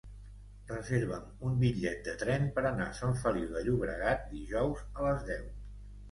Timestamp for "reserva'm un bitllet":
0.69-1.99